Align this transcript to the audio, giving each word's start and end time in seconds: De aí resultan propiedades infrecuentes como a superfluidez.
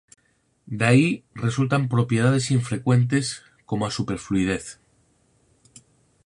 De 0.79 0.83
aí 0.91 1.07
resultan 1.45 1.87
propiedades 1.95 2.49
infrecuentes 2.49 3.25
como 3.67 3.85
a 3.85 3.91
superfluidez. 3.97 4.65